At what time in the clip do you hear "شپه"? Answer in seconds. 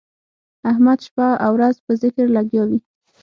1.05-1.27